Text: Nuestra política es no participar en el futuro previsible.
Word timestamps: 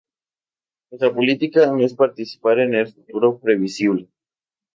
Nuestra 0.89 1.13
política 1.13 1.67
es 1.87 1.91
no 1.93 1.99
participar 1.99 2.57
en 2.65 2.73
el 2.73 2.87
futuro 2.91 3.37
previsible. 3.37 4.09